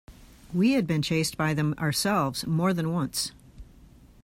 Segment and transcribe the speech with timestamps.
[0.51, 3.33] We had been chased by them ourselves, more than once.